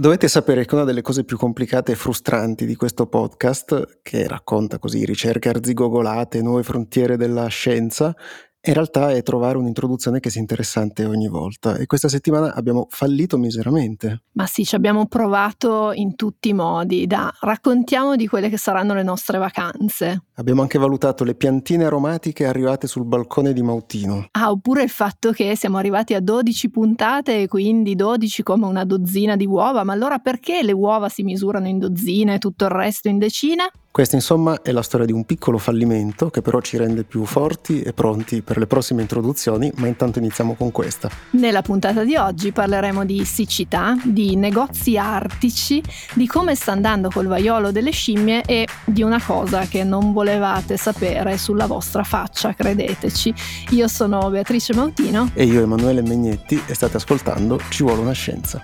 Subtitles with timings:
[0.00, 4.78] Dovete sapere che una delle cose più complicate e frustranti di questo podcast, che racconta
[4.78, 8.16] così ricerche arzigogolate, nuove frontiere della scienza,
[8.62, 13.38] in realtà è trovare un'introduzione che sia interessante ogni volta e questa settimana abbiamo fallito
[13.38, 14.24] miseramente.
[14.32, 17.06] Ma sì, ci abbiamo provato in tutti i modi.
[17.06, 20.24] Da raccontiamo di quelle che saranno le nostre vacanze.
[20.34, 24.28] Abbiamo anche valutato le piantine aromatiche arrivate sul balcone di Mautino.
[24.32, 28.84] Ah, oppure il fatto che siamo arrivati a 12 puntate e quindi 12 come una
[28.84, 32.70] dozzina di uova, ma allora perché le uova si misurano in dozzine e tutto il
[32.70, 33.70] resto in decine?
[33.92, 37.82] Questa insomma è la storia di un piccolo fallimento che però ci rende più forti
[37.82, 41.10] e pronti per le prossime introduzioni, ma intanto iniziamo con questa.
[41.30, 45.82] Nella puntata di oggi parleremo di siccità, di negozi artici,
[46.14, 50.76] di come sta andando col vaiolo delle scimmie e di una cosa che non volevate
[50.76, 53.34] sapere sulla vostra faccia, credeteci.
[53.70, 58.62] Io sono Beatrice Mautino e io Emanuele Megnetti e state ascoltando Ci vuole una scienza.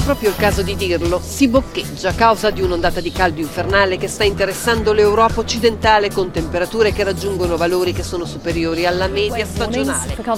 [0.00, 4.08] Proprio il caso di dirlo, si boccheggia a causa di un'ondata di caldo infernale che
[4.08, 10.16] sta interessando l'Europa occidentale con temperature che raggiungono valori che sono superiori alla media stagionale.
[10.16, 10.34] La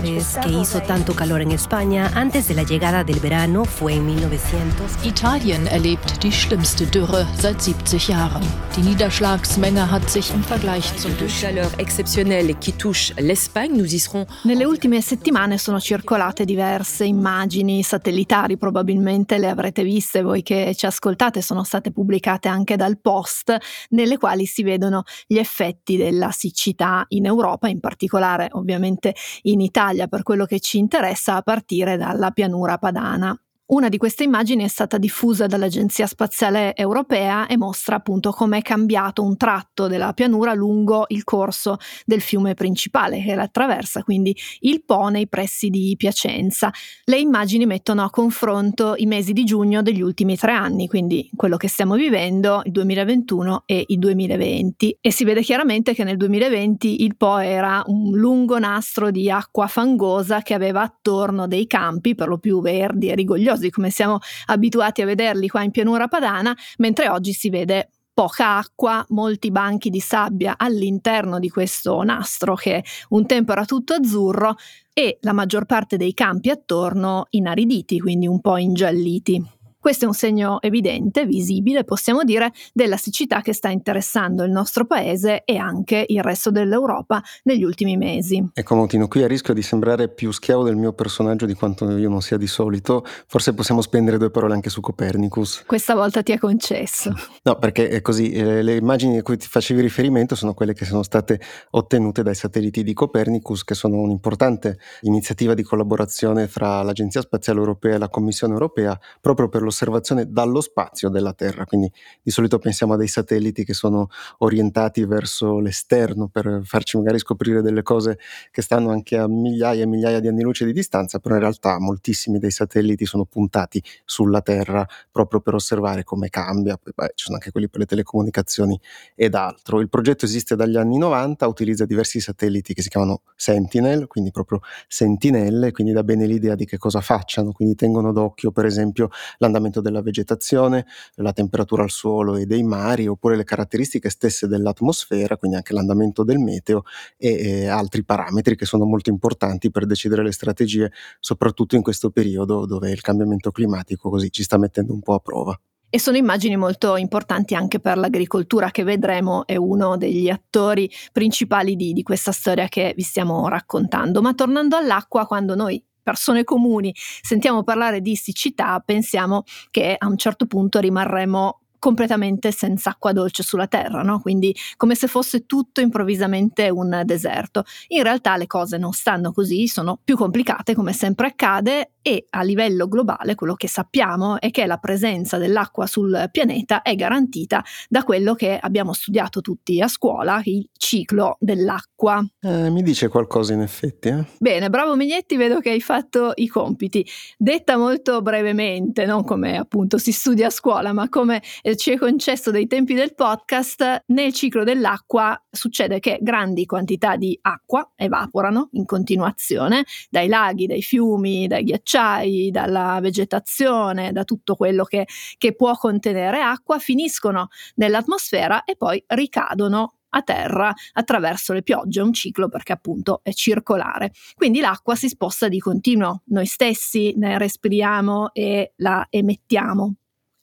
[0.00, 4.06] vez que hizo tanto calor en España antes de la llegada del verano fue en
[4.06, 5.04] 1900.
[5.04, 8.42] Italien erlebt die schlimmste Dürre seit 70 Jahren.
[8.76, 11.44] Die Niederschlagsmenge hat sich im Vergleich zum Durchschnitt.
[11.44, 14.26] chaleur exceptionnelle qui touche l'Espagne, nous y serons.
[14.44, 20.86] Nelle ultime settimane sono circolate diverse immagini satellitari, probabilmente le avrete viste voi che ci
[20.86, 23.56] ascoltate, sono state pubblicate anche dal Post,
[23.90, 30.06] nelle quali si vedono gli effetti della siccità in Europa, in particolare ovviamente in Italia,
[30.06, 33.38] per quello che ci interessa, a partire dalla pianura padana.
[33.66, 38.62] Una di queste immagini è stata diffusa dall'Agenzia Spaziale Europea e mostra appunto come è
[38.62, 44.36] cambiato un tratto della pianura lungo il corso del fiume principale che la attraversa, quindi
[44.60, 46.70] il Po nei pressi di Piacenza.
[47.04, 51.56] Le immagini mettono a confronto i mesi di giugno degli ultimi tre anni, quindi quello
[51.56, 57.02] che stiamo vivendo, il 2021 e il 2020, e si vede chiaramente che nel 2020
[57.02, 62.28] il Po era un lungo nastro di acqua fangosa che aveva attorno dei campi, per
[62.28, 66.56] lo più verdi e rigogliosi, meravigliosi come siamo abituati a vederli qua in pianura padana,
[66.78, 72.84] mentre oggi si vede poca acqua, molti banchi di sabbia all'interno di questo nastro che
[73.08, 74.54] un tempo era tutto azzurro
[74.92, 79.53] e la maggior parte dei campi attorno inariditi, quindi un po' ingialliti.
[79.84, 84.86] Questo è un segno evidente, visibile, possiamo dire, della siccità che sta interessando il nostro
[84.86, 88.42] paese e anche il resto dell'Europa negli ultimi mesi.
[88.54, 92.08] Ecco Montino, qui a rischio di sembrare più schiavo del mio personaggio di quanto io
[92.08, 95.64] non sia di solito, forse possiamo spendere due parole anche su Copernicus.
[95.66, 97.12] Questa volta ti è concesso.
[97.42, 100.86] No, perché è così, eh, le immagini a cui ti facevi riferimento sono quelle che
[100.86, 101.38] sono state
[101.72, 107.96] ottenute dai satelliti di Copernicus, che sono un'importante iniziativa di collaborazione fra l'Agenzia Spaziale Europea
[107.96, 111.90] e la Commissione Europea proprio per lo osservazione dallo spazio della Terra, quindi
[112.22, 114.08] di solito pensiamo a dei satelliti che sono
[114.38, 118.18] orientati verso l'esterno per farci magari scoprire delle cose
[118.50, 121.78] che stanno anche a migliaia e migliaia di anni luce di distanza, però in realtà
[121.78, 127.36] moltissimi dei satelliti sono puntati sulla Terra proprio per osservare come cambia, beh, ci sono
[127.36, 128.78] anche quelli per le telecomunicazioni
[129.14, 129.80] ed altro.
[129.80, 134.60] Il progetto esiste dagli anni 90, utilizza diversi satelliti che si chiamano Sentinel, quindi proprio
[134.86, 139.08] sentinelle, quindi dà bene l'idea di che cosa facciano, quindi tengono d'occhio per esempio
[139.38, 140.86] l'andamento l'andamento della vegetazione,
[141.16, 146.24] la temperatura al suolo e dei mari, oppure le caratteristiche stesse dell'atmosfera, quindi anche l'andamento
[146.24, 146.82] del meteo
[147.16, 152.10] e, e altri parametri che sono molto importanti per decidere le strategie, soprattutto in questo
[152.10, 155.58] periodo dove il cambiamento climatico così ci sta mettendo un po' a prova.
[155.88, 161.76] E sono immagini molto importanti anche per l'agricoltura che vedremo è uno degli attori principali
[161.76, 164.20] di, di questa storia che vi stiamo raccontando.
[164.20, 170.16] Ma tornando all'acqua, quando noi persone comuni sentiamo parlare di siccità, pensiamo che a un
[170.16, 174.18] certo punto rimarremo completamente senza acqua dolce sulla terra, no?
[174.18, 177.64] quindi come se fosse tutto improvvisamente un deserto.
[177.88, 182.42] In realtà le cose non stanno così, sono più complicate come sempre accade e a
[182.42, 188.02] livello globale quello che sappiamo è che la presenza dell'acqua sul pianeta è garantita da
[188.02, 192.26] quello che abbiamo studiato tutti a scuola, il ciclo dell'acqua.
[192.40, 194.08] Eh, mi dice qualcosa in effetti.
[194.08, 194.24] Eh?
[194.38, 197.06] Bene, bravo Mignetti, vedo che hai fatto i compiti.
[197.36, 201.42] Detta molto brevemente, non come appunto si studia a scuola, ma come
[201.73, 207.16] se ci è concesso dai tempi del podcast, nel ciclo dell'acqua succede che grandi quantità
[207.16, 214.56] di acqua evaporano in continuazione dai laghi, dai fiumi, dai ghiacciai, dalla vegetazione, da tutto
[214.56, 215.06] quello che,
[215.38, 222.12] che può contenere acqua, finiscono nell'atmosfera e poi ricadono a terra attraverso le piogge, un
[222.12, 224.12] ciclo perché appunto è circolare.
[224.34, 229.94] Quindi l'acqua si sposta di continuo, noi stessi ne respiriamo e la emettiamo.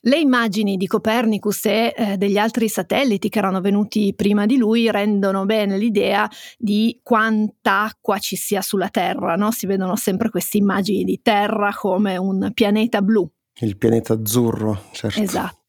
[0.04, 4.90] Le immagini di Copernicus e eh, degli altri satelliti che erano venuti prima di lui
[4.90, 6.28] rendono bene l'idea
[6.58, 9.52] di quanta acqua ci sia sulla Terra, no?
[9.52, 13.30] si vedono sempre queste immagini di Terra come un pianeta blu.
[13.60, 15.20] Il pianeta azzurro, certo.
[15.20, 15.61] Esatto.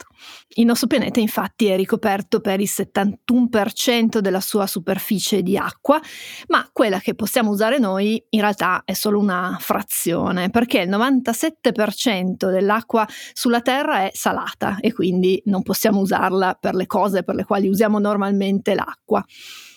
[0.55, 5.99] Il nostro pianeta infatti è ricoperto per il 71% della sua superficie di acqua,
[6.47, 12.51] ma quella che possiamo usare noi in realtà è solo una frazione, perché il 97%
[12.51, 17.45] dell'acqua sulla Terra è salata e quindi non possiamo usarla per le cose per le
[17.45, 19.23] quali usiamo normalmente l'acqua.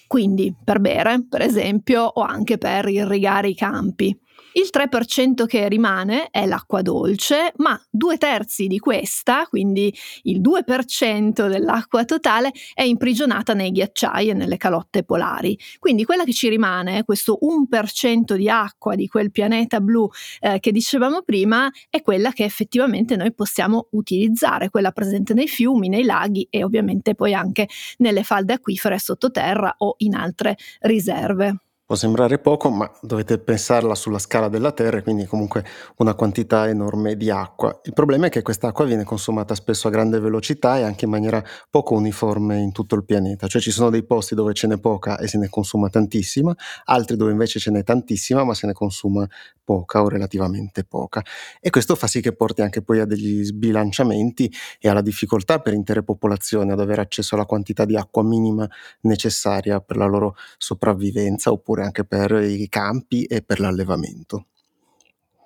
[0.06, 4.16] Quindi per bere, per esempio, o anche per irrigare i campi.
[4.56, 11.46] Il 3% che rimane è l'acqua dolce, ma due terzi di questa, quindi il 2%
[11.46, 15.58] dell'acqua totale, è imprigionata nei ghiacciai e nelle calotte polari.
[15.78, 20.08] Quindi quella che ci rimane, questo 1% di acqua di quel pianeta blu
[20.40, 25.90] eh, che dicevamo prima, è quella che effettivamente noi possiamo utilizzare, quella presente nei fiumi,
[25.90, 27.68] nei laghi e ovviamente poi anche
[27.98, 31.60] nelle falde acquifere sottoterra o in altre riserve.
[31.88, 35.64] Può sembrare poco, ma dovete pensarla sulla scala della Terra, quindi comunque
[35.98, 37.78] una quantità enorme di acqua.
[37.84, 41.40] Il problema è che quest'acqua viene consumata spesso a grande velocità e anche in maniera
[41.70, 45.16] poco uniforme in tutto il pianeta, cioè ci sono dei posti dove ce n'è poca
[45.16, 46.52] e se ne consuma tantissima,
[46.86, 49.24] altri dove invece ce n'è tantissima ma se ne consuma
[49.62, 51.22] poca o relativamente poca.
[51.60, 55.72] E questo fa sì che porti anche poi a degli sbilanciamenti e alla difficoltà per
[55.72, 58.68] intere popolazioni ad avere accesso alla quantità di acqua minima
[59.02, 64.46] necessaria per la loro sopravvivenza oppure oppure anche per i campi e per l'allevamento.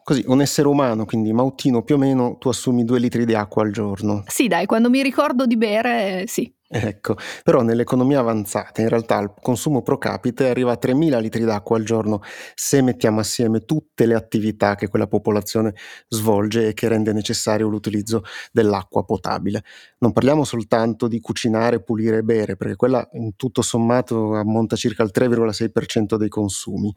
[0.03, 3.63] Così, un essere umano, quindi Mautino più o meno, tu assumi due litri di acqua
[3.63, 4.25] al giorno.
[4.27, 6.53] Sì, dai, quando mi ricordo di bere, sì.
[6.73, 11.77] Ecco, però nell'economia avanzata in realtà il consumo pro capite arriva a 3.000 litri d'acqua
[11.77, 12.21] al giorno
[12.55, 15.75] se mettiamo assieme tutte le attività che quella popolazione
[16.07, 18.23] svolge e che rende necessario l'utilizzo
[18.53, 19.65] dell'acqua potabile.
[19.99, 25.03] Non parliamo soltanto di cucinare, pulire e bere, perché quella in tutto sommato ammonta circa
[25.03, 26.95] al 3,6% dei consumi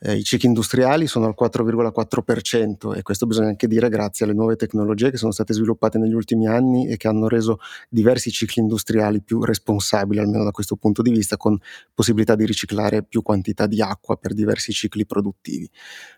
[0.00, 4.56] eh, i cicli industriali sono al 4,4% e questo bisogna anche dire grazie alle nuove
[4.56, 7.58] tecnologie che sono state sviluppate negli ultimi anni e che hanno reso
[7.88, 11.58] diversi cicli industriali più responsabili, almeno da questo punto di vista, con
[11.92, 15.68] possibilità di riciclare più quantità di acqua per diversi cicli produttivi.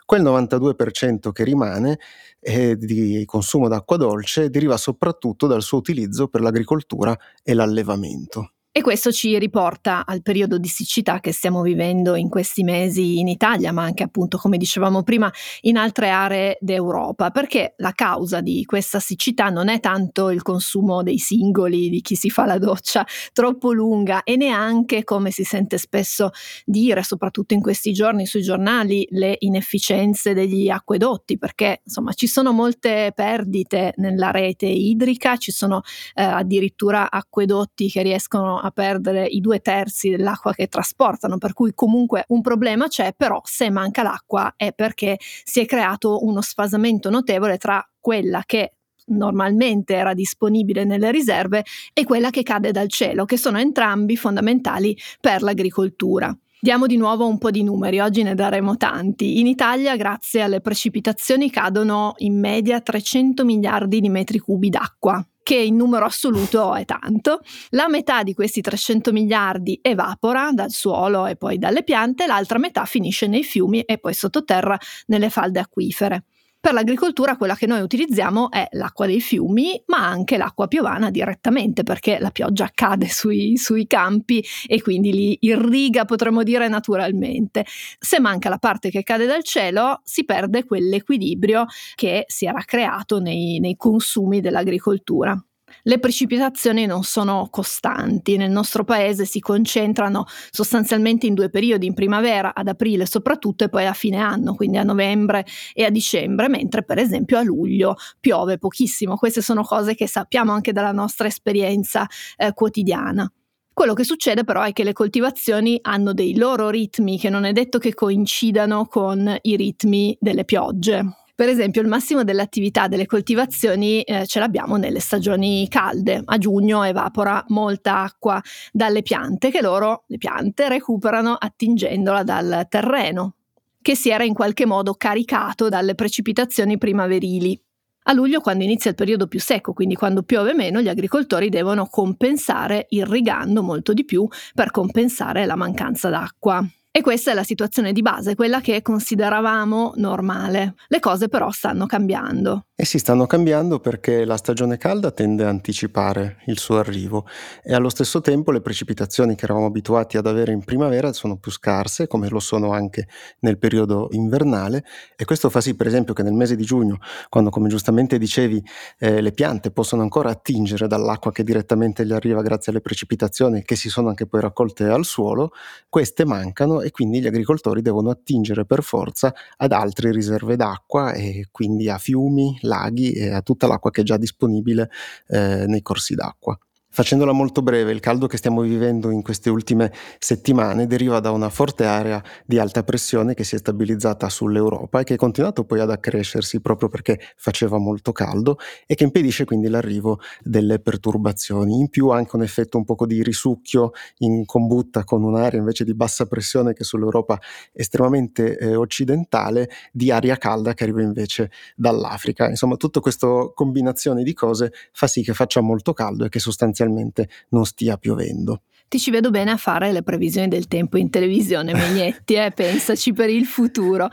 [0.04, 1.98] Quel 92% che rimane
[2.40, 8.52] eh, di consumo d'acqua dolce deriva soprattutto dal suo utilizzo per l'agricoltura e l'allevamento.
[8.72, 13.26] E questo ci riporta al periodo di siccità che stiamo vivendo in questi mesi in
[13.26, 15.28] Italia, ma anche appunto, come dicevamo prima,
[15.62, 21.02] in altre aree d'Europa, perché la causa di questa siccità non è tanto il consumo
[21.02, 25.76] dei singoli, di chi si fa la doccia troppo lunga e neanche, come si sente
[25.76, 26.30] spesso
[26.64, 32.52] dire, soprattutto in questi giorni sui giornali, le inefficienze degli acquedotti, perché insomma ci sono
[32.52, 35.82] molte perdite nella rete idrica, ci sono
[36.14, 41.72] eh, addirittura acquedotti che riescono a perdere i due terzi dell'acqua che trasportano, per cui
[41.74, 47.10] comunque un problema c'è, però se manca l'acqua è perché si è creato uno sfasamento
[47.10, 48.74] notevole tra quella che
[49.06, 54.96] normalmente era disponibile nelle riserve e quella che cade dal cielo, che sono entrambi fondamentali
[55.20, 56.36] per l'agricoltura.
[56.62, 59.40] Diamo di nuovo un po' di numeri, oggi ne daremo tanti.
[59.40, 65.56] In Italia, grazie alle precipitazioni, cadono in media 300 miliardi di metri cubi d'acqua che
[65.56, 67.40] in numero assoluto è tanto.
[67.70, 72.84] La metà di questi 300 miliardi evapora dal suolo e poi dalle piante, l'altra metà
[72.84, 76.24] finisce nei fiumi e poi sottoterra nelle falde acquifere.
[76.62, 81.84] Per l'agricoltura quella che noi utilizziamo è l'acqua dei fiumi, ma anche l'acqua piovana direttamente,
[81.84, 87.64] perché la pioggia cade sui, sui, campi e quindi li irriga, potremmo dire, naturalmente.
[87.98, 91.64] Se manca la parte che cade dal cielo, si perde quell'equilibrio
[91.94, 95.42] che si era creato nei, nei consumi dell'agricoltura.
[95.82, 101.94] Le precipitazioni non sono costanti, nel nostro paese si concentrano sostanzialmente in due periodi, in
[101.94, 106.48] primavera, ad aprile soprattutto e poi a fine anno, quindi a novembre e a dicembre,
[106.48, 109.16] mentre per esempio a luglio piove pochissimo.
[109.16, 113.30] Queste sono cose che sappiamo anche dalla nostra esperienza eh, quotidiana.
[113.72, 117.52] Quello che succede però è che le coltivazioni hanno dei loro ritmi che non è
[117.52, 121.19] detto che coincidano con i ritmi delle piogge.
[121.40, 126.20] Per esempio, il massimo dell'attività delle coltivazioni eh, ce l'abbiamo nelle stagioni calde.
[126.22, 128.38] A giugno evapora molta acqua
[128.70, 133.36] dalle piante che loro, le piante, recuperano attingendola dal terreno,
[133.80, 137.58] che si era in qualche modo caricato dalle precipitazioni primaverili.
[138.02, 141.86] A luglio, quando inizia il periodo più secco, quindi quando piove meno, gli agricoltori devono
[141.86, 146.62] compensare irrigando molto di più per compensare la mancanza d'acqua.
[146.92, 150.74] E questa è la situazione di base, quella che consideravamo normale.
[150.88, 152.64] Le cose però stanno cambiando.
[152.74, 157.26] E si stanno cambiando perché la stagione calda tende a anticipare il suo arrivo
[157.62, 161.52] e allo stesso tempo le precipitazioni che eravamo abituati ad avere in primavera sono più
[161.52, 163.06] scarse, come lo sono anche
[163.40, 164.82] nel periodo invernale
[165.14, 168.64] e questo fa sì per esempio che nel mese di giugno, quando come giustamente dicevi
[168.98, 173.76] eh, le piante possono ancora attingere dall'acqua che direttamente gli arriva grazie alle precipitazioni che
[173.76, 175.52] si sono anche poi raccolte al suolo,
[175.90, 181.48] queste mancano e quindi gli agricoltori devono attingere per forza ad altre riserve d'acqua e
[181.50, 184.90] quindi a fiumi, laghi e a tutta l'acqua che è già disponibile
[185.28, 186.58] eh, nei corsi d'acqua.
[186.92, 191.48] Facendola molto breve, il caldo che stiamo vivendo in queste ultime settimane deriva da una
[191.48, 195.78] forte area di alta pressione che si è stabilizzata sull'Europa e che è continuato poi
[195.78, 201.78] ad accrescersi proprio perché faceva molto caldo e che impedisce quindi l'arrivo delle perturbazioni.
[201.78, 205.94] In più anche un effetto un poco di risucchio in combutta con un'area invece di
[205.94, 207.38] bassa pressione che sull'Europa
[207.72, 212.48] è estremamente eh, occidentale di aria calda che arriva invece dall'Africa.
[212.48, 216.78] Insomma, tutta questa combinazione di cose fa sì che faccia molto caldo e che sostanzialmente
[216.80, 218.62] sostanzialmente non stia piovendo.
[218.90, 222.50] Ti ci vedo bene a fare le previsioni del tempo in televisione, Megnetti, eh?
[222.50, 224.08] pensaci per il futuro.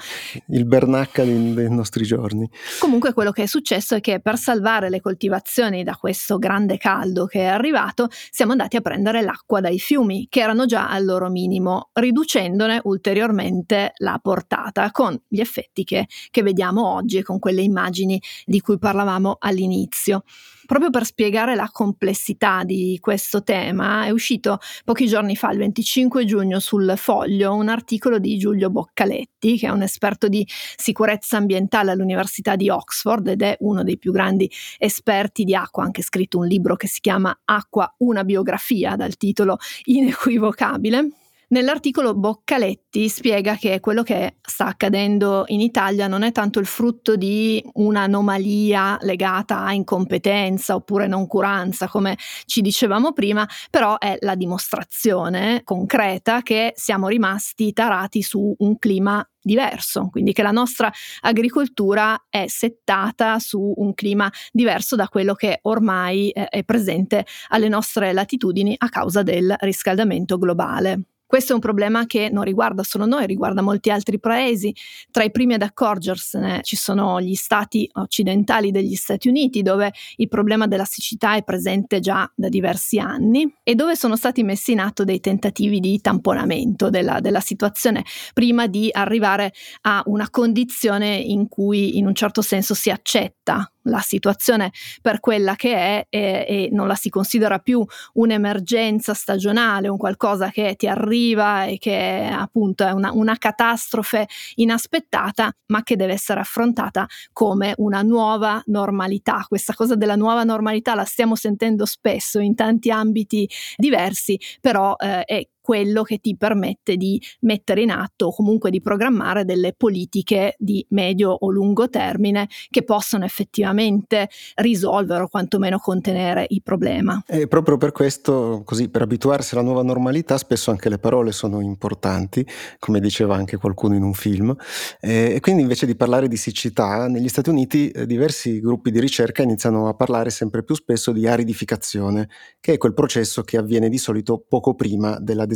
[0.49, 2.47] Il Bernacca dei, dei nostri giorni.
[2.79, 7.25] Comunque quello che è successo è che per salvare le coltivazioni da questo grande caldo
[7.25, 11.31] che è arrivato, siamo andati a prendere l'acqua dai fiumi, che erano già al loro
[11.31, 17.63] minimo, riducendone ulteriormente la portata, con gli effetti che, che vediamo oggi e con quelle
[17.63, 20.21] immagini di cui parlavamo all'inizio.
[20.67, 26.25] Proprio per spiegare la complessità di questo tema è uscito pochi giorni fa, il 25
[26.25, 31.91] giugno, sul foglio un articolo di Giulio Boccaletti, che è un esperto di sicurezza ambientale
[31.91, 36.37] all'Università di Oxford ed è uno dei più grandi esperti di acqua, ha anche scritto
[36.37, 41.26] un libro che si chiama Acqua, una biografia, dal titolo inequivocabile.
[41.49, 47.15] Nell'articolo Boccaletti spiega che quello che sta accadendo in Italia non è tanto il frutto
[47.15, 55.61] di un'anomalia legata a incompetenza oppure noncuranza, come ci dicevamo prima, però è la dimostrazione
[55.63, 62.47] concreta che siamo rimasti tarati su un clima diverso, quindi che la nostra agricoltura è
[62.47, 68.89] settata su un clima diverso da quello che ormai è presente alle nostre latitudini a
[68.89, 71.03] causa del riscaldamento globale.
[71.27, 74.73] Questo è un problema che non riguarda solo noi, riguarda molti altri paesi.
[75.11, 80.29] Tra i primi ad accorgersene ci sono gli stati occidentali degli Stati Uniti, dove il
[80.29, 84.79] problema della siccità è presente già da diversi anni e dove sono stati messi in
[84.79, 91.49] atto dei tentativi di tamponamento della, della situazione prima di arrivare a una condizione in
[91.49, 96.69] cui in un certo senso si accetta la situazione per quella che è e, e,
[96.71, 102.85] non la si considera più un'emergenza stagionale, un qualcosa che ti arriva e che appunto
[102.85, 109.45] è una, una catastrofe inaspettata, ma che deve essere affrontata come una nuova normalità.
[109.47, 115.23] Questa cosa della nuova normalità la stiamo sentendo spesso in tanti ambiti diversi, però eh,
[115.23, 120.55] è quello che ti permette di mettere in atto o comunque di programmare delle politiche
[120.57, 127.21] di medio o lungo termine che possono effettivamente risolvere o quantomeno contenere il problema.
[127.27, 131.59] E proprio per questo, così per abituarsi alla nuova normalità, spesso anche le parole sono
[131.59, 132.47] importanti,
[132.79, 134.55] come diceva anche qualcuno in un film.
[135.01, 139.41] E quindi invece di parlare di siccità, negli Stati Uniti eh, diversi gruppi di ricerca
[139.41, 142.29] iniziano a parlare sempre più spesso di aridificazione,
[142.61, 145.55] che è quel processo che avviene di solito poco prima della desertificazione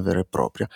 [0.00, 0.68] vera e propria.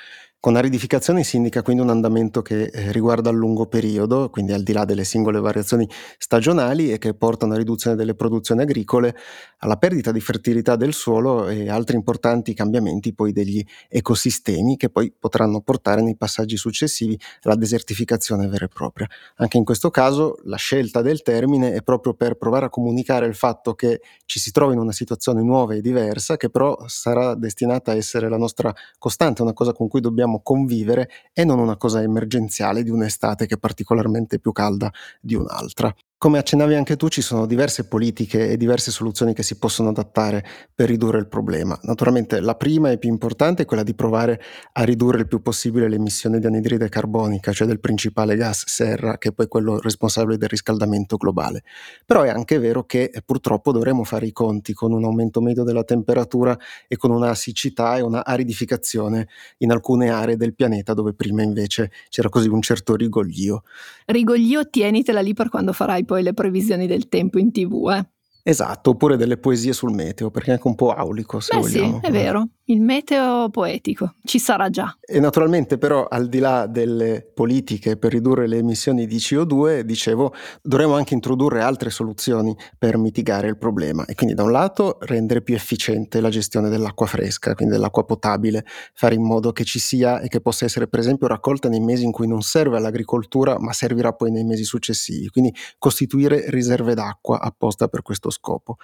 [0.43, 4.63] Con aridificazione si indica quindi un andamento che eh, riguarda il lungo periodo, quindi al
[4.63, 9.15] di là delle singole variazioni stagionali e che porta a una riduzione delle produzioni agricole,
[9.59, 15.13] alla perdita di fertilità del suolo e altri importanti cambiamenti poi degli ecosistemi che poi
[15.13, 19.07] potranno portare nei passaggi successivi alla desertificazione vera e propria.
[19.37, 23.35] Anche in questo caso la scelta del termine è proprio per provare a comunicare il
[23.35, 27.93] fatto che ci si trova in una situazione nuova e diversa che però sarà destinata
[27.93, 31.77] a essere la nostra costante, una cosa con cui dobbiamo dobbiamo convivere e non una
[31.77, 35.93] cosa emergenziale di un'estate che è particolarmente più calda di un'altra.
[36.21, 40.45] Come accennavi anche tu, ci sono diverse politiche e diverse soluzioni che si possono adattare
[40.75, 41.79] per ridurre il problema.
[41.85, 44.39] Naturalmente la prima e più importante è quella di provare
[44.73, 49.17] a ridurre il più possibile le emissioni di anidride carbonica, cioè del principale gas serra,
[49.17, 51.63] che è poi quello responsabile del riscaldamento globale.
[52.05, 55.65] Però è anche vero che eh, purtroppo dovremo fare i conti con un aumento medio
[55.65, 56.55] della temperatura
[56.87, 59.27] e con una siccità e una aridificazione
[59.61, 63.63] in alcune aree del pianeta dove prima invece c'era così un certo rigoglio.
[64.05, 68.05] Rigoglio, tienitela lì per quando farai poi le previsioni del tempo in tv, eh.
[68.43, 72.01] Esatto, oppure delle poesie sul meteo, perché è anche un po' aulico, se Beh vogliamo.
[72.01, 72.49] sì, è vero.
[72.71, 74.97] Il meteo poetico ci sarà già.
[75.01, 80.33] E naturalmente però al di là delle politiche per ridurre le emissioni di CO2, dicevo,
[80.63, 85.43] dovremmo anche introdurre altre soluzioni per mitigare il problema e quindi da un lato rendere
[85.43, 90.21] più efficiente la gestione dell'acqua fresca, quindi dell'acqua potabile, fare in modo che ci sia
[90.21, 93.73] e che possa essere per esempio raccolta nei mesi in cui non serve all'agricoltura ma
[93.73, 98.77] servirà poi nei mesi successivi, quindi costituire riserve d'acqua apposta per questo scopo.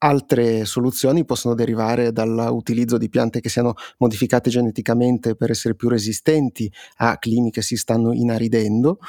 [0.00, 6.72] Altre soluzioni possono derivare dall'utilizzo di piante che siano modificate geneticamente per essere più resistenti
[6.98, 9.00] a climi che si stanno inaridendo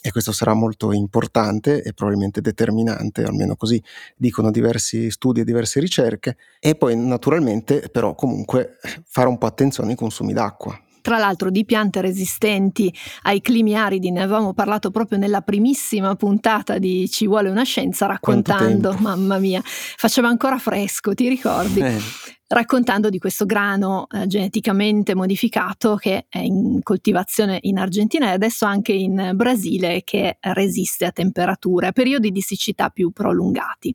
[0.00, 3.80] e questo sarà molto importante e probabilmente determinante, almeno così
[4.16, 9.90] dicono diversi studi e diverse ricerche, e poi naturalmente però comunque fare un po' attenzione
[9.90, 10.76] ai consumi d'acqua.
[11.02, 12.92] Tra l'altro di piante resistenti
[13.22, 18.06] ai climi aridi ne avevamo parlato proprio nella primissima puntata di Ci vuole una scienza
[18.06, 21.80] raccontando, mamma mia, faceva ancora fresco, ti ricordi?
[21.80, 22.00] Eh.
[22.46, 28.64] Raccontando di questo grano eh, geneticamente modificato che è in coltivazione in Argentina e adesso
[28.64, 33.94] anche in Brasile che resiste a temperature, a periodi di siccità più prolungati.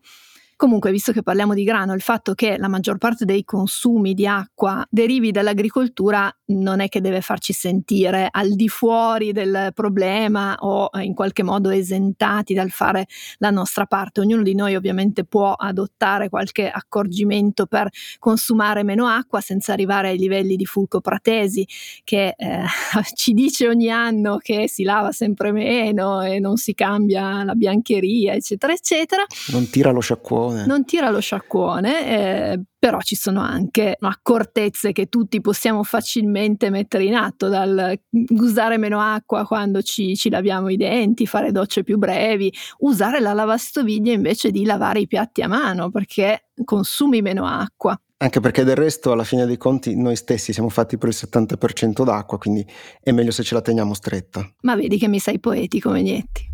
[0.57, 4.25] Comunque, visto che parliamo di grano, il fatto che la maggior parte dei consumi di
[4.25, 10.89] acqua derivi dall'agricoltura non è che deve farci sentire al di fuori del problema o
[10.99, 13.05] in qualche modo esentati dal fare
[13.37, 14.21] la nostra parte.
[14.21, 17.87] Ognuno di noi ovviamente può adottare qualche accorgimento per
[18.17, 21.67] consumare meno acqua senza arrivare ai livelli di Fulco Pratesi
[22.03, 22.63] che eh,
[23.13, 28.33] ci dice ogni anno che si lava sempre meno e non si cambia la biancheria,
[28.33, 29.23] eccetera, eccetera.
[29.51, 30.46] Non tira lo sciacquone.
[30.65, 37.03] Non tira lo sciacquone, eh, però ci sono anche accortezze che tutti possiamo facilmente mettere
[37.05, 37.99] in atto, dal
[38.29, 43.33] usare meno acqua quando ci, ci laviamo i denti, fare docce più brevi, usare la
[43.33, 47.99] lavastoviglie invece di lavare i piatti a mano perché consumi meno acqua.
[48.19, 52.03] Anche perché del resto, alla fine dei conti, noi stessi siamo fatti per il 70%
[52.03, 52.65] d'acqua, quindi
[52.99, 54.47] è meglio se ce la teniamo stretta.
[54.61, 56.49] Ma vedi che mi sei poetico, Megnetti.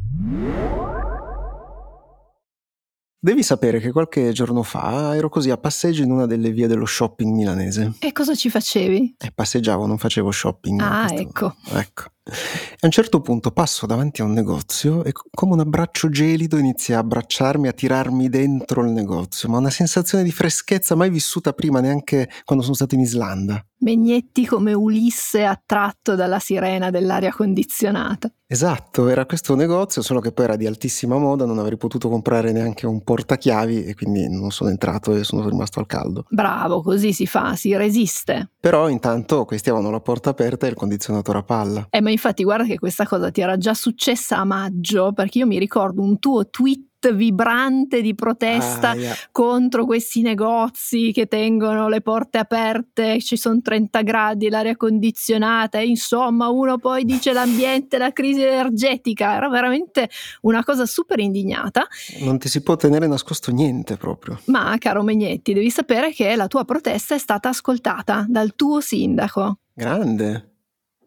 [3.24, 6.84] Devi sapere che qualche giorno fa ero così a passeggio in una delle vie dello
[6.86, 7.94] shopping milanese.
[8.00, 9.16] E cosa ci facevi?
[9.18, 10.82] E passeggiavo, non facevo shopping.
[10.82, 11.56] Ah, Questo- ecco.
[11.72, 12.04] Ecco.
[12.26, 16.58] A un certo punto passo davanti a un negozio e co- come un abbraccio gelido
[16.58, 21.52] inizia a abbracciarmi, a tirarmi dentro il negozio, ma una sensazione di freschezza mai vissuta
[21.52, 23.66] prima, neanche quando sono stato in Islanda.
[23.80, 28.32] Megnetti come Ulisse attratto dalla sirena dell'aria condizionata.
[28.48, 32.54] Esatto, era questo negozio, solo che poi era di altissima moda, non avrei potuto comprare
[32.54, 36.26] neanche un portachiavi e quindi non sono entrato e sono rimasto al caldo.
[36.30, 38.53] Bravo, così si fa, si resiste.
[38.64, 41.88] Però intanto questi avevano la porta aperta e il condizionatore a palla.
[41.90, 45.46] Eh, ma infatti guarda che questa cosa ti era già successa a maggio, perché io
[45.46, 46.80] mi ricordo un tuo tweet
[47.12, 49.14] vibrante di protesta Aia.
[49.32, 55.86] contro questi negozi che tengono le porte aperte, ci sono 30 gradi, l'aria condizionata, e
[55.88, 60.10] insomma uno poi dice l'ambiente, la crisi energetica, era veramente
[60.42, 61.88] una cosa super indignata,
[62.20, 64.40] Non ti si può tenere nascosto niente proprio.
[64.46, 69.60] ma caro Megnetti devi sapere che la tua protesta è stata ascoltata dal tuo sindaco.
[69.74, 70.53] Grande.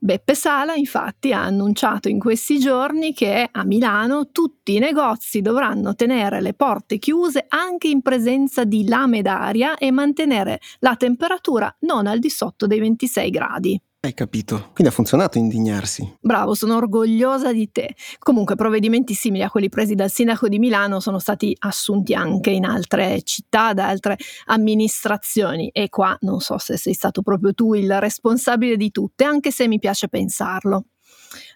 [0.06, 5.96] Beppe Sala infatti ha annunciato in questi giorni che a Milano tutti i negozi dovranno
[5.96, 12.06] tenere le porte chiuse anche in presenza di lame d'aria e mantenere la temperatura non
[12.06, 13.80] al di sotto dei 26 gradi.
[14.06, 14.70] Hai capito?
[14.72, 16.16] Quindi ha funzionato indignarsi.
[16.20, 17.96] Bravo, sono orgogliosa di te.
[18.20, 22.64] Comunque provvedimenti simili a quelli presi dal sindaco di Milano sono stati assunti anche in
[22.64, 27.98] altre città, da altre amministrazioni e qua non so se sei stato proprio tu il
[27.98, 30.84] responsabile di tutte, anche se mi piace pensarlo.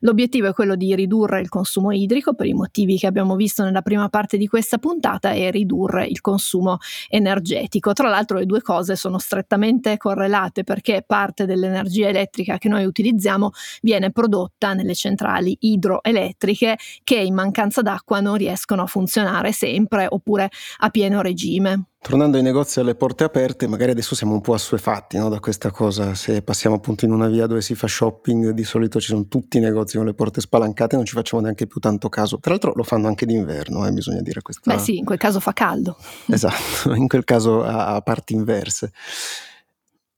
[0.03, 3.83] L'obiettivo è quello di ridurre il consumo idrico per i motivi che abbiamo visto nella
[3.83, 7.93] prima parte di questa puntata e ridurre il consumo energetico.
[7.93, 13.51] Tra l'altro le due cose sono strettamente correlate perché parte dell'energia elettrica che noi utilizziamo
[13.83, 20.49] viene prodotta nelle centrali idroelettriche che in mancanza d'acqua non riescono a funzionare sempre oppure
[20.79, 21.85] a pieno regime.
[22.03, 25.71] Tornando ai negozi alle porte aperte, magari adesso siamo un po' assuefatti no, da questa
[25.71, 26.15] cosa.
[26.15, 29.59] Se passiamo appunto in una via dove si fa shopping, di solito ci sono tutti
[29.59, 32.39] i negozi con le porte spalancate non ci facciamo neanche più tanto caso.
[32.39, 34.71] Tra l'altro lo fanno anche d'inverno, eh, bisogna dire questo.
[34.71, 35.97] Beh sì, in quel caso fa caldo.
[36.27, 38.93] Esatto, in quel caso a, a parti inverse.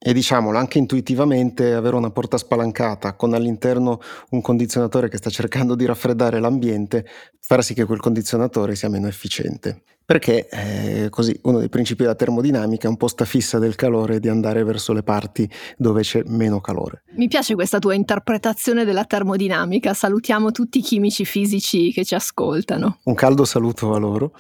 [0.05, 5.77] E diciamolo, anche intuitivamente avere una porta spalancata con all'interno un condizionatore che sta cercando
[5.77, 7.07] di raffreddare l'ambiente
[7.41, 9.83] farà sì che quel condizionatore sia meno efficiente.
[10.05, 14.19] Perché eh, così uno dei principi della termodinamica è un po' sta fissa del calore
[14.19, 17.05] di andare verso le parti dove c'è meno calore.
[17.17, 19.95] Mi piace questa tua interpretazione della termodinamica.
[19.95, 22.99] Salutiamo tutti i chimici fisici che ci ascoltano.
[23.05, 24.33] Un caldo saluto a loro.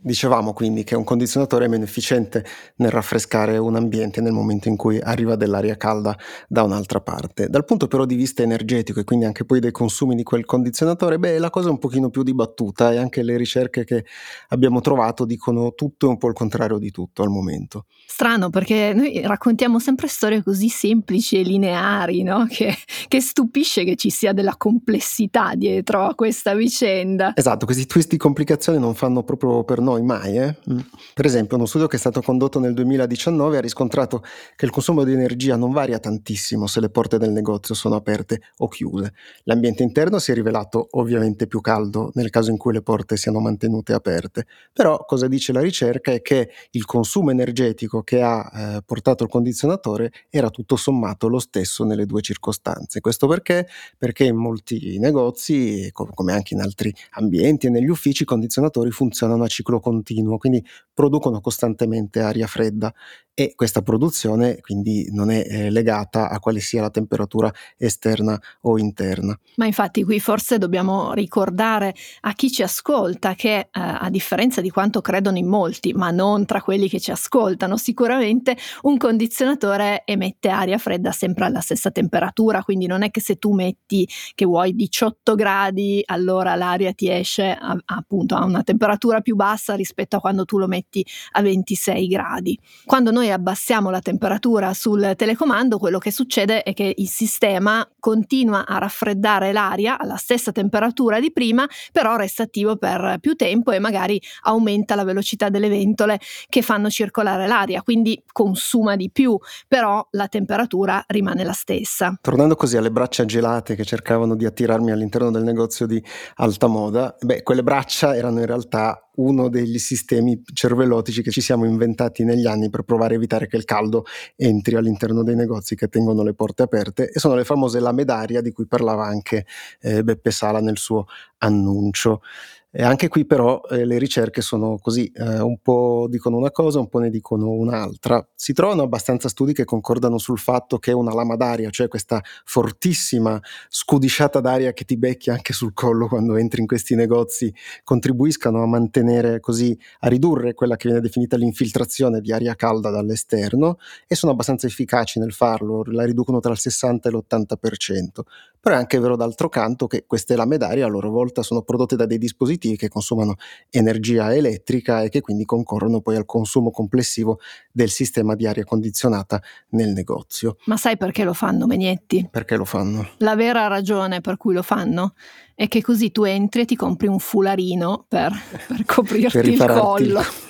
[0.00, 2.44] Dicevamo quindi che un condizionatore è meno efficiente
[2.76, 7.48] nel raffrescare un ambiente nel momento in cui arriva dell'aria calda da un'altra parte.
[7.48, 11.18] Dal punto però di vista energetico e quindi anche poi dei consumi di quel condizionatore,
[11.18, 14.04] beh, la cosa è un pochino più dibattuta e anche le ricerche che
[14.50, 17.86] abbiamo trovato dicono tutto e un po' il contrario di tutto al momento.
[18.06, 22.46] Strano perché noi raccontiamo sempre storie così semplici e lineari, no?
[22.48, 22.72] che,
[23.08, 27.32] che stupisce che ci sia della complessità dietro a questa vicenda.
[27.34, 30.36] Esatto, questi twist di complicazione non fanno proprio per noi noi mai.
[30.36, 30.56] Eh?
[30.70, 30.78] Mm.
[31.14, 34.22] Per esempio, uno studio che è stato condotto nel 2019 ha riscontrato
[34.54, 38.42] che il consumo di energia non varia tantissimo se le porte del negozio sono aperte
[38.58, 39.14] o chiuse.
[39.44, 43.40] L'ambiente interno si è rivelato ovviamente più caldo nel caso in cui le porte siano
[43.40, 48.82] mantenute aperte, però cosa dice la ricerca è che il consumo energetico che ha eh,
[48.84, 53.00] portato il condizionatore era tutto sommato lo stesso nelle due circostanze.
[53.00, 53.66] Questo perché?
[53.96, 59.44] Perché in molti negozi, come anche in altri ambienti e negli uffici, i condizionatori funzionano
[59.44, 60.64] a ciclo ロコン的枠に
[60.98, 62.92] producono costantemente aria fredda
[63.32, 68.78] e questa produzione quindi non è eh, legata a quale sia la temperatura esterna o
[68.78, 69.38] interna.
[69.58, 74.70] Ma infatti qui forse dobbiamo ricordare a chi ci ascolta che eh, a differenza di
[74.70, 80.48] quanto credono in molti, ma non tra quelli che ci ascoltano, sicuramente un condizionatore emette
[80.48, 84.74] aria fredda sempre alla stessa temperatura, quindi non è che se tu metti che vuoi
[84.74, 90.20] 18 gradi, allora l'aria ti esce a, appunto a una temperatura più bassa rispetto a
[90.20, 90.86] quando tu lo metti
[91.32, 92.58] a 26 gradi.
[92.84, 98.66] Quando noi abbassiamo la temperatura sul telecomando, quello che succede è che il sistema continua
[98.66, 103.78] a raffreddare l'aria alla stessa temperatura di prima, però resta attivo per più tempo e
[103.78, 110.06] magari aumenta la velocità delle ventole che fanno circolare l'aria, quindi consuma di più, però
[110.12, 112.18] la temperatura rimane la stessa.
[112.20, 116.02] Tornando così alle braccia gelate che cercavano di attirarmi all'interno del negozio di
[116.36, 120.42] alta moda, beh, quelle braccia erano in realtà uno degli sistemi
[120.78, 124.04] cervellotici che ci siamo inventati negli anni per provare a evitare che il caldo
[124.36, 128.52] entri all'interno dei negozi che tengono le porte aperte e sono le famose lamedaria di
[128.52, 129.44] cui parlava anche
[129.80, 131.06] eh, Beppe Sala nel suo
[131.38, 132.22] annuncio.
[132.70, 136.78] E anche qui però eh, le ricerche sono così, eh, un po' dicono una cosa,
[136.78, 138.22] un po' ne dicono un'altra.
[138.34, 143.40] Si trovano abbastanza studi che concordano sul fatto che una lama d'aria, cioè questa fortissima
[143.70, 147.52] scudisciata d'aria che ti becchi anche sul collo quando entri in questi negozi,
[147.84, 153.78] contribuiscano a mantenere così, a ridurre quella che viene definita l'infiltrazione di aria calda dall'esterno
[154.06, 158.20] e sono abbastanza efficaci nel farlo, la riducono tra il 60 e l'80%.
[158.60, 161.96] Però è anche vero d'altro canto che queste lame d'aria a loro volta sono prodotte
[161.96, 163.36] da dei dispositivi che consumano
[163.70, 167.38] energia elettrica e che quindi concorrono poi al consumo complessivo
[167.72, 169.40] del sistema di aria condizionata
[169.70, 170.56] nel negozio.
[170.66, 172.28] Ma sai perché lo fanno, Megnetti?
[172.30, 173.08] Perché lo fanno?
[173.18, 175.14] La vera ragione per cui lo fanno
[175.54, 178.32] è che così tu entri e ti compri un fularino per,
[178.66, 180.22] per coprirti per il collo.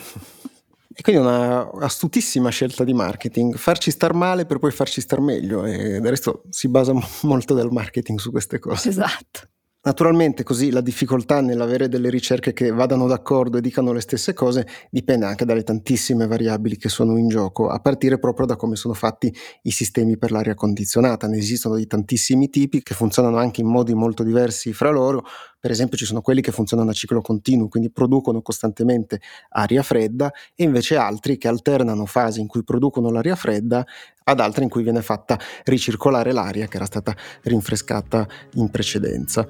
[0.98, 5.64] E quindi una astutissima scelta di marketing, farci star male per poi farci star meglio
[5.64, 8.88] e del resto si basa molto del marketing su queste cose.
[8.88, 9.48] Esatto.
[9.80, 14.66] Naturalmente così la difficoltà nell'avere delle ricerche che vadano d'accordo e dicano le stesse cose
[14.90, 18.92] dipende anche dalle tantissime variabili che sono in gioco, a partire proprio da come sono
[18.92, 19.32] fatti
[19.62, 21.28] i sistemi per l'aria condizionata.
[21.28, 25.24] Ne esistono di tantissimi tipi che funzionano anche in modi molto diversi fra loro,
[25.60, 30.32] per esempio ci sono quelli che funzionano a ciclo continuo, quindi producono costantemente aria fredda
[30.54, 33.84] e invece altri che alternano fasi in cui producono l'aria fredda
[34.24, 39.46] ad altre in cui viene fatta ricircolare l'aria che era stata rinfrescata in precedenza.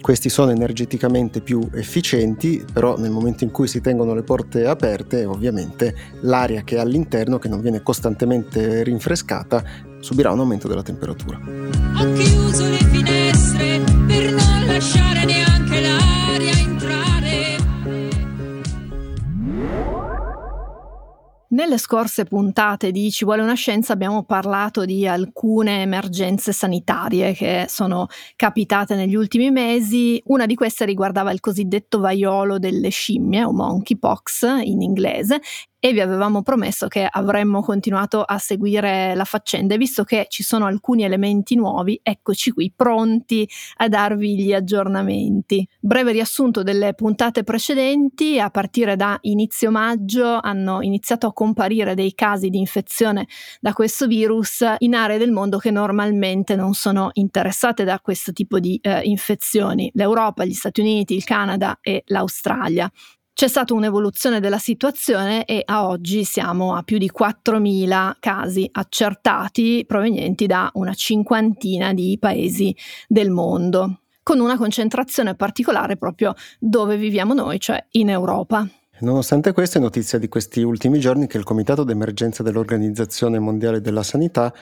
[0.00, 5.26] Questi sono energeticamente più efficienti, però nel momento in cui si tengono le porte aperte,
[5.26, 9.62] ovviamente l'aria che è all'interno, che non viene costantemente rinfrescata,
[10.00, 11.38] subirà un aumento della temperatura.
[11.38, 16.60] Ho chiuso le finestre per non lasciare neanche l'aria
[21.52, 27.66] Nelle scorse puntate di Ci vuole una scienza abbiamo parlato di alcune emergenze sanitarie che
[27.68, 30.22] sono capitate negli ultimi mesi.
[30.26, 35.40] Una di queste riguardava il cosiddetto vaiolo delle scimmie o monkeypox in inglese
[35.80, 40.42] e vi avevamo promesso che avremmo continuato a seguire la faccenda e visto che ci
[40.42, 45.66] sono alcuni elementi nuovi, eccoci qui pronti a darvi gli aggiornamenti.
[45.80, 52.12] Breve riassunto delle puntate precedenti, a partire da inizio maggio hanno iniziato a comparire dei
[52.14, 53.26] casi di infezione
[53.58, 58.58] da questo virus in aree del mondo che normalmente non sono interessate da questo tipo
[58.58, 62.90] di eh, infezioni, l'Europa, gli Stati Uniti, il Canada e l'Australia.
[63.40, 69.82] C'è stata un'evoluzione della situazione e a oggi siamo a più di 4.000 casi accertati
[69.86, 72.76] provenienti da una cinquantina di paesi
[73.08, 78.68] del mondo, con una concentrazione particolare proprio dove viviamo noi, cioè in Europa.
[78.98, 84.02] Nonostante questo, è notizia di questi ultimi giorni che il Comitato d'emergenza dell'Organizzazione Mondiale della
[84.02, 84.52] Sanità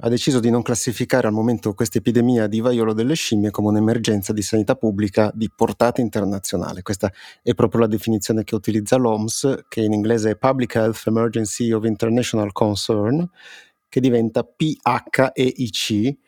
[0.00, 4.32] ha deciso di non classificare al momento questa epidemia di vaiolo delle scimmie come un'emergenza
[4.32, 6.82] di sanità pubblica di portata internazionale.
[6.82, 11.70] Questa è proprio la definizione che utilizza l'OMS, che in inglese è Public Health Emergency
[11.72, 13.28] of International Concern,
[13.88, 16.18] che diventa PHEIC.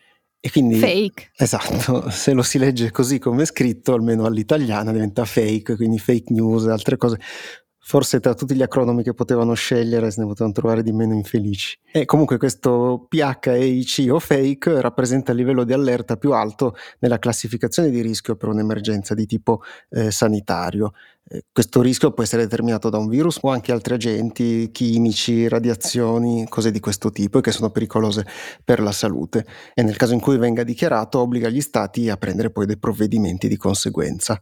[0.44, 1.30] E quindi, fake.
[1.36, 6.32] Esatto, se lo si legge così come è scritto, almeno all'italiana diventa fake, quindi fake
[6.32, 7.20] news, altre cose
[7.84, 11.76] forse tra tutti gli acronomi che potevano scegliere se ne potevano trovare di meno infelici.
[11.90, 17.90] E comunque questo PHEIC o fake rappresenta il livello di allerta più alto nella classificazione
[17.90, 20.92] di rischio per un'emergenza di tipo eh, sanitario.
[21.28, 26.46] Eh, questo rischio può essere determinato da un virus o anche altri agenti chimici, radiazioni,
[26.48, 28.24] cose di questo tipo e che sono pericolose
[28.64, 29.44] per la salute.
[29.74, 33.48] E nel caso in cui venga dichiarato obbliga gli stati a prendere poi dei provvedimenti
[33.48, 34.40] di conseguenza.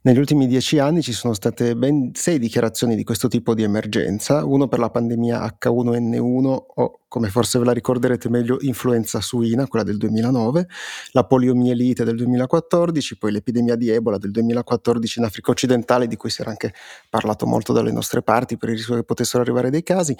[0.00, 4.44] Negli ultimi dieci anni ci sono state ben sei dichiarazioni di questo tipo di emergenza,
[4.44, 9.84] uno per la pandemia H1N1 o come forse ve la ricorderete meglio, influenza suina, quella
[9.84, 10.68] del 2009,
[11.12, 16.28] la poliomielite del 2014, poi l'epidemia di Ebola del 2014 in Africa occidentale, di cui
[16.28, 16.74] si era anche
[17.08, 20.14] parlato molto dalle nostre parti per il rischio che potessero arrivare dei casi,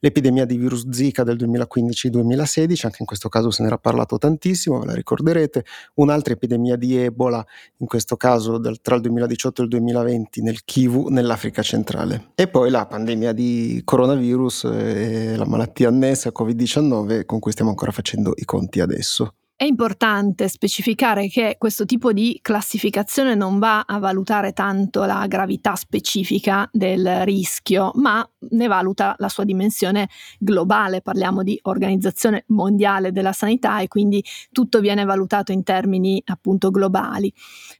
[0.00, 4.80] l'epidemia di virus Zika del 2015-2016, anche in questo caso se ne era parlato tantissimo,
[4.80, 7.44] ve la ricorderete, un'altra epidemia di Ebola,
[7.78, 12.30] in questo caso del, tra il 2018 e il 2020 nel Kivu, nell'Africa centrale.
[12.34, 17.92] E poi la pandemia di coronavirus e la malattia annessa Covid-19 con cui stiamo ancora
[17.92, 19.34] facendo i conti adesso.
[19.56, 25.76] È importante specificare che questo tipo di classificazione non va a valutare tanto la gravità
[25.76, 30.08] specifica del rischio, ma ne valuta la sua dimensione
[30.40, 31.02] globale.
[31.02, 37.32] Parliamo di Organizzazione Mondiale della Sanità e quindi tutto viene valutato in termini appunto globali,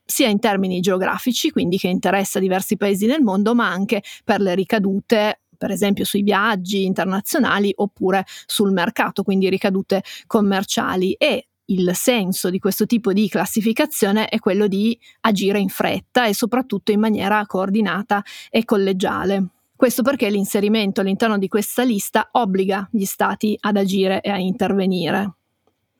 [0.05, 4.55] sia in termini geografici, quindi che interessa diversi paesi nel mondo, ma anche per le
[4.55, 12.51] ricadute per esempio sui viaggi internazionali oppure sul mercato, quindi ricadute commerciali e il senso
[12.51, 17.45] di questo tipo di classificazione è quello di agire in fretta e soprattutto in maniera
[17.47, 19.49] coordinata e collegiale.
[19.77, 25.35] Questo perché l'inserimento all'interno di questa lista obbliga gli Stati ad agire e a intervenire.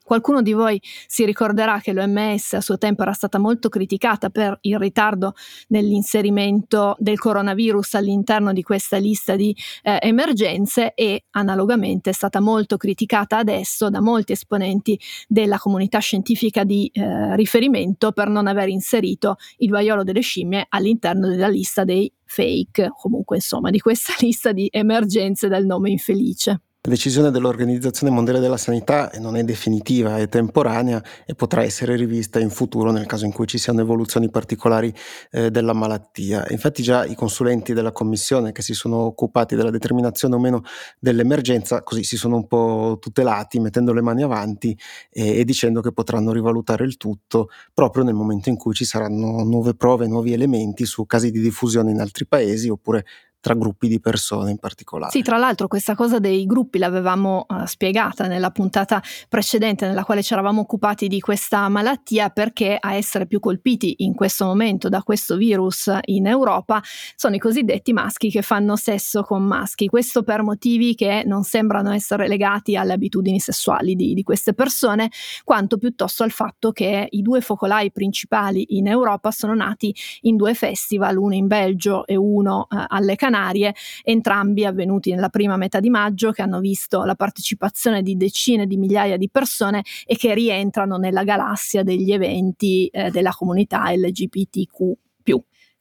[0.05, 4.59] Qualcuno di voi si ricorderà che l'OMS a suo tempo era stata molto criticata per
[4.61, 5.33] il ritardo
[5.69, 12.77] nell'inserimento del coronavirus all'interno di questa lista di eh, emergenze e analogamente è stata molto
[12.77, 19.37] criticata adesso da molti esponenti della comunità scientifica di eh, riferimento per non aver inserito
[19.59, 24.69] il vaiolo delle scimmie all'interno della lista dei fake, comunque insomma di questa lista di
[24.71, 26.61] emergenze dal nome infelice.
[26.87, 32.39] La decisione dell'Organizzazione Mondiale della Sanità non è definitiva, è temporanea e potrà essere rivista
[32.39, 34.93] in futuro nel caso in cui ci siano evoluzioni particolari
[35.31, 36.45] eh, della malattia.
[36.51, 40.61] Infatti già i consulenti della Commissione che si sono occupati della determinazione o meno
[40.99, 45.91] dell'emergenza così si sono un po' tutelati mettendo le mani avanti e, e dicendo che
[45.91, 50.85] potranno rivalutare il tutto proprio nel momento in cui ci saranno nuove prove, nuovi elementi
[50.85, 53.07] su casi di diffusione in altri paesi oppure
[53.45, 55.13] tra gruppi di persone in particolare.
[55.13, 60.23] Sì, tra l'altro questa cosa dei gruppi l'avevamo uh, spiegata nella puntata precedente nella quale
[60.23, 65.03] ci eravamo occupati di questa malattia perché a essere più colpiti in questo momento da
[65.03, 66.83] questo virus in Europa
[67.17, 71.93] sono i cosiddetti maschi che fanno sesso con maschi, questo per motivi che non sembrano
[71.93, 75.11] essere legati alle abitudini sessuali di, di queste persone,
[75.45, 80.55] quanto piuttosto al fatto che i due focolai principali in Europa sono nati in due
[80.55, 85.81] festival, uno in Belgio e uno uh, alle Canarie Canarie, entrambi avvenuti nella prima metà
[85.81, 90.35] di maggio, che hanno visto la partecipazione di decine di migliaia di persone e che
[90.35, 94.93] rientrano nella galassia degli eventi eh, della comunità LGBTQ.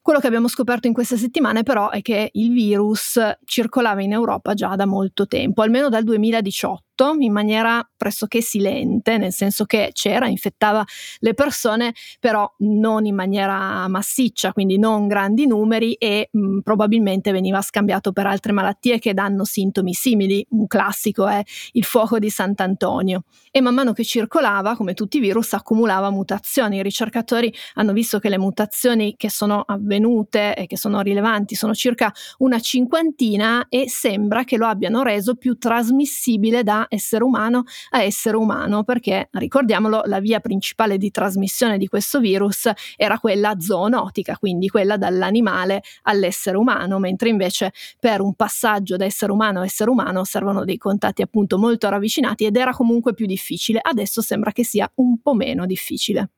[0.03, 4.53] Quello che abbiamo scoperto in queste settimane però è che il virus circolava in Europa
[4.53, 9.89] già da molto tempo, almeno dal 2018 ridotto in maniera pressoché silente, nel senso che
[9.93, 10.83] c'era, infettava
[11.19, 17.61] le persone, però non in maniera massiccia, quindi non grandi numeri e mh, probabilmente veniva
[17.61, 20.45] scambiato per altre malattie che danno sintomi simili.
[20.49, 21.41] Un classico è
[21.73, 23.23] il fuoco di Sant'Antonio.
[23.51, 26.77] E man mano che circolava, come tutti i virus, accumulava mutazioni.
[26.77, 31.73] I ricercatori hanno visto che le mutazioni che sono avvenute e che sono rilevanti sono
[31.73, 38.01] circa una cinquantina e sembra che lo abbiano reso più trasmissibile da essere umano a
[38.01, 44.37] essere umano, perché ricordiamolo, la via principale di trasmissione di questo virus era quella zoonotica,
[44.37, 49.89] quindi quella dall'animale all'essere umano, mentre invece per un passaggio da essere umano a essere
[49.89, 53.79] umano servono dei contatti appunto molto ravvicinati ed era comunque più difficile.
[53.81, 56.29] Adesso sembra che sia un po' meno difficile.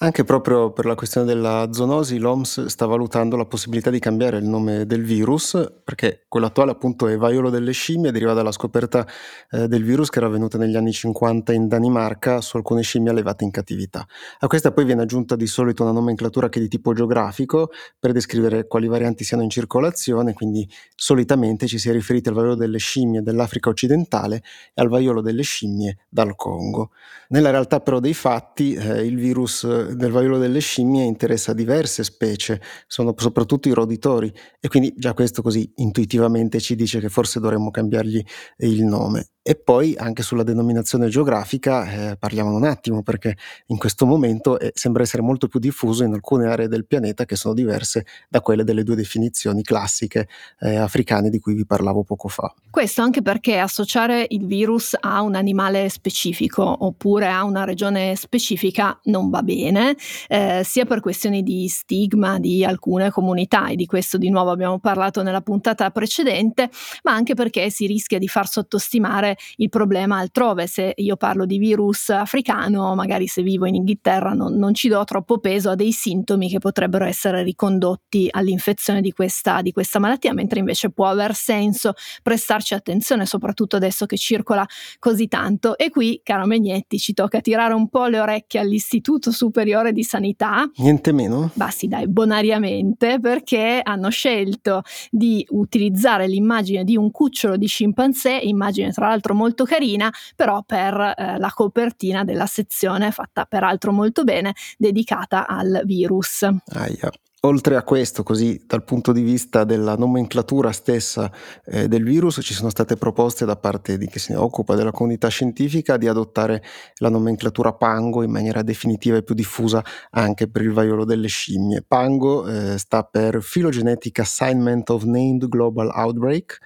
[0.00, 4.44] Anche proprio per la questione della zoonosi, l'OMS sta valutando la possibilità di cambiare il
[4.44, 9.04] nome del virus, perché quello attuale appunto è vaiolo delle scimmie, deriva dalla scoperta
[9.50, 13.42] eh, del virus che era avvenuta negli anni 50 in Danimarca su alcune scimmie allevate
[13.42, 14.06] in cattività.
[14.38, 18.12] A questa poi viene aggiunta di solito una nomenclatura che è di tipo geografico per
[18.12, 22.78] descrivere quali varianti siano in circolazione, quindi solitamente ci si è riferiti al vaiolo delle
[22.78, 26.92] scimmie dell'Africa occidentale e al vaiolo delle scimmie dal Congo.
[27.30, 32.60] Nella realtà però dei fatti eh, il virus del vaiolo delle scimmie interessa diverse specie,
[32.86, 37.70] sono soprattutto i roditori e quindi già questo così intuitivamente ci dice che forse dovremmo
[37.70, 38.22] cambiargli
[38.58, 39.30] il nome.
[39.42, 43.34] E poi anche sulla denominazione geografica eh, parliamo un attimo perché
[43.68, 47.34] in questo momento eh, sembra essere molto più diffuso in alcune aree del pianeta che
[47.34, 50.28] sono diverse da quelle delle due definizioni classiche
[50.60, 52.52] eh, africane di cui vi parlavo poco fa.
[52.68, 59.00] Questo anche perché associare il virus a un animale specifico oppure a una regione specifica
[59.04, 59.96] non va bene,
[60.28, 64.78] eh, sia per questioni di stigma di alcune comunità e di questo di nuovo abbiamo
[64.78, 66.68] parlato nella puntata precedente,
[67.04, 70.66] ma anche perché si rischia di far sottostimare il problema altrove.
[70.66, 75.02] Se io parlo di virus africano, magari se vivo in Inghilterra non, non ci do
[75.04, 80.32] troppo peso a dei sintomi che potrebbero essere ricondotti all'infezione di questa, di questa malattia,
[80.32, 84.66] mentre invece può aver senso prestarci attenzione, soprattutto adesso che circola
[84.98, 85.76] così tanto.
[85.76, 90.68] E qui, caro Megnetti, ci tocca tirare un po' le orecchie all'Istituto Superiore di Sanità.
[90.76, 91.50] Niente meno?
[91.54, 98.38] Bah sì, dai, bonariamente, perché hanno scelto di utilizzare l'immagine di un cucciolo di scimpanzé,
[98.42, 104.24] immagine tra l'altro molto carina, però per eh, la copertina della sezione fatta peraltro molto
[104.24, 106.42] bene, dedicata al virus.
[106.42, 107.10] Aia.
[107.42, 111.30] Oltre a questo, così dal punto di vista della nomenclatura stessa
[111.66, 114.90] eh, del virus, ci sono state proposte da parte di chi se ne occupa della
[114.90, 116.64] comunità scientifica di adottare
[116.96, 121.84] la nomenclatura Pango in maniera definitiva e più diffusa anche per il vaiolo delle scimmie.
[121.86, 126.58] Pango eh, sta per Phylogenetic Assignment of Named Global Outbreak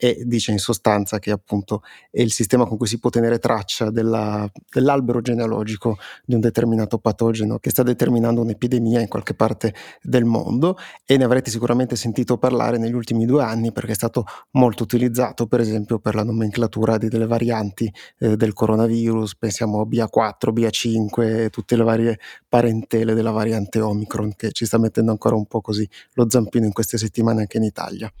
[0.00, 3.90] e dice in sostanza che appunto è il sistema con cui si può tenere traccia
[3.90, 10.24] della, dell'albero genealogico di un determinato patogeno che sta determinando un'epidemia in qualche parte del
[10.24, 14.84] mondo e ne avrete sicuramente sentito parlare negli ultimi due anni perché è stato molto
[14.84, 20.52] utilizzato per esempio per la nomenclatura di delle varianti eh, del coronavirus, pensiamo a BA4,
[20.52, 25.60] BA5 tutte le varie parentele della variante Omicron che ci sta mettendo ancora un po'
[25.60, 28.12] così lo zampino in queste settimane anche in Italia.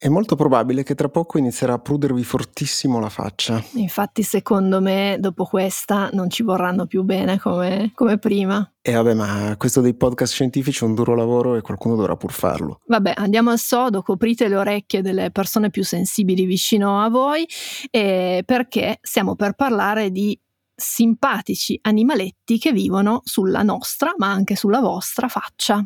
[0.00, 3.60] È molto probabile che tra poco inizierà a prudervi fortissimo la faccia.
[3.72, 8.74] Infatti, secondo me, dopo questa non ci vorranno più bene come, come prima.
[8.80, 12.30] E vabbè, ma questo dei podcast scientifici è un duro lavoro e qualcuno dovrà pur
[12.30, 12.78] farlo.
[12.86, 17.44] Vabbè, andiamo al sodo, coprite le orecchie delle persone più sensibili vicino a voi,
[17.90, 20.38] eh, perché stiamo per parlare di
[20.76, 25.84] simpatici animaletti che vivono sulla nostra, ma anche sulla vostra faccia.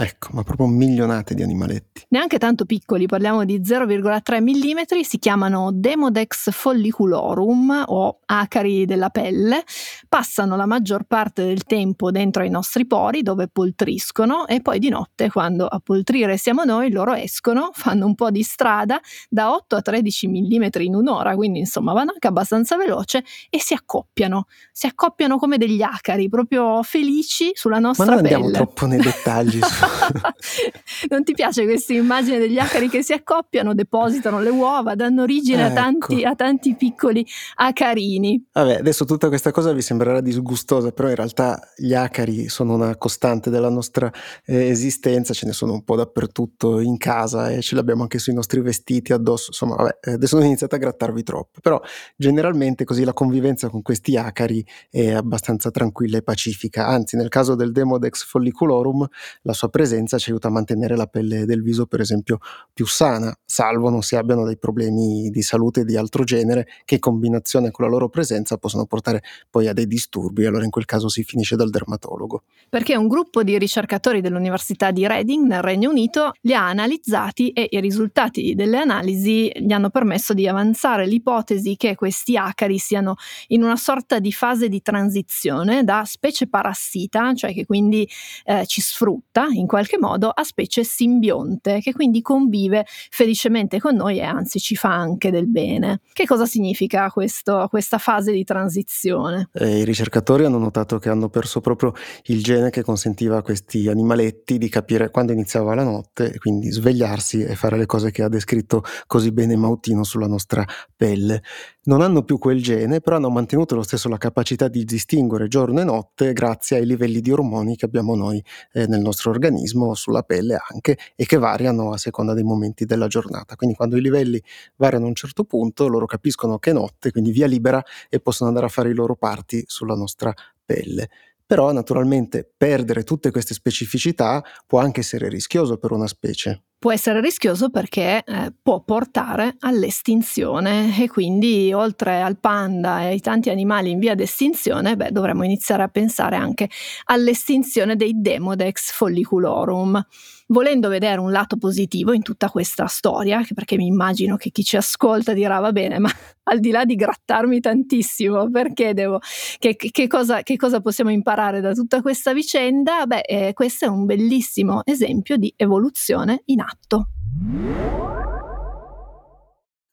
[0.00, 2.04] Ecco, ma proprio milionate di animaletti.
[2.10, 9.64] Neanche tanto piccoli, parliamo di 0,3 mm, si chiamano Demodex folliculorum o acari della pelle,
[10.08, 14.88] passano la maggior parte del tempo dentro ai nostri pori dove poltriscono e poi di
[14.88, 19.74] notte quando a poltrire siamo noi loro escono, fanno un po' di strada da 8
[19.74, 24.86] a 13 mm in un'ora, quindi insomma vanno anche abbastanza veloce e si accoppiano, si
[24.86, 28.22] accoppiano come degli acari, proprio felici sulla nostra pelle.
[28.22, 29.58] Ma non andiamo troppo nei dettagli.
[31.08, 35.66] non ti piace questa immagine degli acari che si accoppiano, depositano le uova, danno origine
[35.66, 35.72] ecco.
[35.72, 38.48] a, tanti, a, tanti, piccoli acarini.
[38.52, 42.96] Vabbè, adesso tutta questa cosa vi sembrerà disgustosa, però in realtà gli acari sono una
[42.96, 44.10] costante della nostra
[44.44, 48.18] eh, esistenza, ce ne sono un po' dappertutto in casa e ce li abbiamo anche
[48.18, 49.46] sui nostri vestiti addosso.
[49.48, 51.80] Insomma, vabbè, adesso non iniziate a grattarvi troppo, però
[52.16, 56.86] generalmente così la convivenza con questi acari è abbastanza tranquilla e pacifica.
[56.86, 59.06] Anzi, nel caso del Demodex folliculorum,
[59.42, 62.38] la sua sua presenza ci aiuta a mantenere la pelle del viso, per esempio,
[62.72, 67.00] più sana, salvo non si abbiano dei problemi di salute di altro genere che in
[67.00, 71.08] combinazione con la loro presenza possono portare poi a dei disturbi, allora in quel caso
[71.08, 72.42] si finisce dal dermatologo.
[72.68, 77.68] Perché un gruppo di ricercatori dell'Università di Reading nel Regno Unito li ha analizzati e
[77.70, 83.16] i risultati delle analisi gli hanno permesso di avanzare l'ipotesi che questi acari siano
[83.48, 88.08] in una sorta di fase di transizione da specie parassita, cioè che quindi
[88.44, 94.18] eh, ci sfrutta in qualche modo, a specie simbionte, che quindi convive felicemente con noi
[94.18, 96.00] e anzi ci fa anche del bene.
[96.12, 99.50] Che cosa significa questo, questa fase di transizione?
[99.52, 101.92] Eh, I ricercatori hanno notato che hanno perso proprio
[102.24, 106.70] il gene che consentiva a questi animaletti di capire quando iniziava la notte e quindi
[106.70, 110.64] svegliarsi e fare le cose che ha descritto così bene Mautino sulla nostra
[110.96, 111.42] pelle.
[111.88, 115.80] Non hanno più quel gene, però hanno mantenuto lo stesso la capacità di distinguere giorno
[115.80, 120.22] e notte grazie ai livelli di ormoni che abbiamo noi eh, nel nostro organismo, sulla
[120.22, 123.56] pelle anche, e che variano a seconda dei momenti della giornata.
[123.56, 124.38] Quindi quando i livelli
[124.76, 128.50] variano a un certo punto, loro capiscono che è notte, quindi via libera e possono
[128.50, 130.30] andare a fare i loro parti sulla nostra
[130.62, 131.08] pelle.
[131.46, 137.20] Però naturalmente perdere tutte queste specificità può anche essere rischioso per una specie può essere
[137.20, 143.90] rischioso perché eh, può portare all'estinzione e quindi oltre al panda e ai tanti animali
[143.90, 146.70] in via d'estinzione, beh, dovremmo iniziare a pensare anche
[147.06, 150.06] all'estinzione dei Demodex folliculorum.
[150.50, 154.78] Volendo vedere un lato positivo in tutta questa storia, perché mi immagino che chi ci
[154.78, 156.08] ascolta dirà va bene, ma
[156.44, 159.20] al di là di grattarmi tantissimo, perché devo,
[159.58, 163.04] che, che, cosa, che cosa, possiamo imparare da tutta questa vicenda?
[163.04, 166.67] Beh, eh, questo è un bellissimo esempio di evoluzione in atto.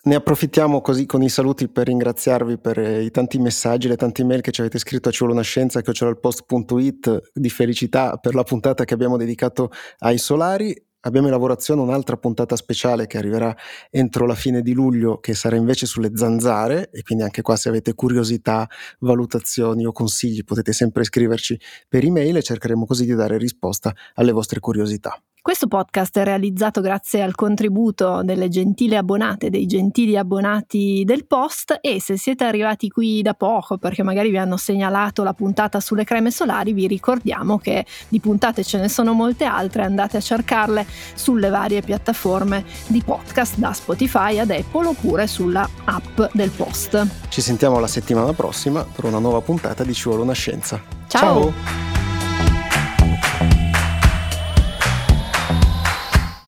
[0.05, 4.21] Ne approfittiamo così con i saluti per ringraziarvi per eh, i tanti messaggi, le tante
[4.21, 7.49] email che ci avete scritto a ci vuole una scienza, che c'era il post.it di
[7.49, 10.79] felicità per la puntata che abbiamo dedicato ai solari.
[10.99, 13.55] Abbiamo in lavorazione un'altra puntata speciale che arriverà
[13.89, 17.69] entro la fine di luglio, che sarà invece sulle zanzare, e quindi anche qua se
[17.69, 18.69] avete curiosità,
[18.99, 24.31] valutazioni o consigli potete sempre scriverci per email e cercheremo così di dare risposta alle
[24.31, 25.19] vostre curiosità.
[25.45, 31.77] Questo podcast è realizzato grazie al contributo delle gentili abbonate, dei gentili abbonati del post
[31.81, 36.03] e se siete arrivati qui da poco perché magari vi hanno segnalato la puntata sulle
[36.03, 40.83] creme solari, vi ricordiamo che di puntate ce ne sono molte altre, andate a cercarle
[41.13, 47.05] sulle varie piattaforme di podcast da Spotify ad Apple oppure sulla app del post.
[47.29, 50.81] Ci sentiamo la settimana prossima per una nuova puntata di Ci vuole una scienza.
[51.07, 51.53] Ciao!
[51.53, 51.94] Ciao.